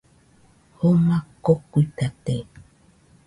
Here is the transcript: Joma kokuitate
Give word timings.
Joma 0.79 1.17
kokuitate 1.45 2.35